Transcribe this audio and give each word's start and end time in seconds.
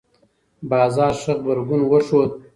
بازار 0.69 1.13
ښه 1.21 1.33
غبرګون 1.37 1.81
وښود. 1.85 2.31